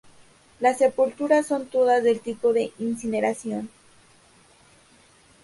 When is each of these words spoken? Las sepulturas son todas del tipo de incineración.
Las 0.59 0.79
sepulturas 0.79 1.45
son 1.45 1.67
todas 1.67 2.01
del 2.01 2.21
tipo 2.21 2.53
de 2.53 2.73
incineración. 2.79 3.69